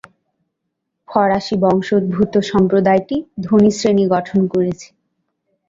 [1.09, 4.87] ফরাসি বংশোদ্ভূত সম্প্রদায়টি ধনী শ্রেণী গঠন করেছে।